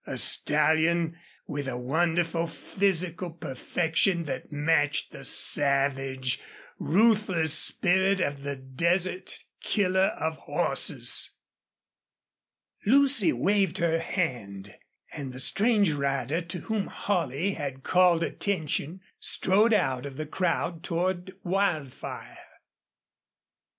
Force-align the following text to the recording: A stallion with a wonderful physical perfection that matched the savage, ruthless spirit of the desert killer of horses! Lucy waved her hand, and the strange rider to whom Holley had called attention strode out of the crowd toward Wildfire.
A 0.07 0.17
stallion 0.17 1.15
with 1.45 1.67
a 1.67 1.77
wonderful 1.77 2.47
physical 2.47 3.29
perfection 3.29 4.23
that 4.23 4.51
matched 4.51 5.11
the 5.11 5.23
savage, 5.23 6.39
ruthless 6.79 7.53
spirit 7.53 8.19
of 8.19 8.41
the 8.41 8.55
desert 8.55 9.43
killer 9.61 10.07
of 10.17 10.37
horses! 10.37 11.35
Lucy 12.83 13.31
waved 13.31 13.77
her 13.77 13.99
hand, 13.99 14.75
and 15.13 15.31
the 15.31 15.37
strange 15.39 15.91
rider 15.91 16.41
to 16.41 16.61
whom 16.61 16.87
Holley 16.87 17.51
had 17.51 17.83
called 17.83 18.23
attention 18.23 19.01
strode 19.19 19.71
out 19.71 20.07
of 20.07 20.17
the 20.17 20.25
crowd 20.25 20.81
toward 20.83 21.31
Wildfire. 21.43 22.39